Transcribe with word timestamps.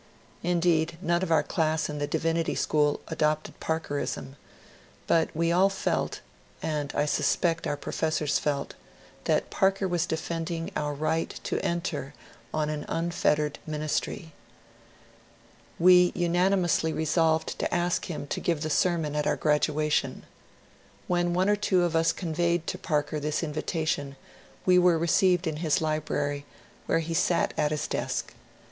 Indeed, 0.41 0.97
none 0.99 1.21
of 1.21 1.31
our 1.31 1.43
class 1.43 1.87
in 1.87 1.99
the 1.99 2.07
Divinity 2.07 2.55
School 2.55 3.01
adopted" 3.09 3.59
Parkerism," 3.59 4.35
but 5.05 5.29
we 5.35 5.51
all 5.51 5.69
felt— 5.69 6.21
and 6.79 6.91
I 6.95 7.05
suspect 7.05 7.67
our 7.67 7.77
professors 7.77 8.39
felt— 8.39 8.73
that 9.25 9.51
Parker 9.51 9.87
was 9.87 10.07
defending 10.07 10.71
our 10.75 10.95
right 10.95 11.29
to 11.43 11.63
enter 11.63 12.15
on 12.51 12.67
an 12.71 12.83
unfettered 12.89 13.59
ministry. 13.67 14.31
We 15.77 16.11
unani 16.13 16.13
THEODORE 16.13 16.17
PARKER'S 16.17 16.71
SERMONS 16.71 16.83
163 16.89 16.91
mously 16.93 16.97
resolved 16.97 17.59
to 17.59 17.71
ask 17.71 18.07
bim 18.07 18.25
to 18.25 18.39
give 18.39 18.61
the 18.63 18.71
sermon 18.71 19.15
at 19.15 19.27
our 19.27 19.37
gradu 19.37 19.83
ation. 19.85 20.23
When 21.05 21.35
one 21.35 21.47
or 21.47 21.55
two 21.55 21.83
of 21.83 21.95
us 21.95 22.11
conyeyed 22.11 22.65
to 22.65 22.79
Parker 22.79 23.19
this 23.19 23.43
in 23.43 23.53
vitation, 23.53 24.15
we 24.65 24.79
were 24.79 24.97
received 24.97 25.45
in 25.45 25.57
his 25.57 25.79
library, 25.79 26.47
where 26.87 26.97
he 27.05 27.13
sat 27.13 27.53
at 27.55 27.69
his 27.69 27.85
desk. 27.87 28.33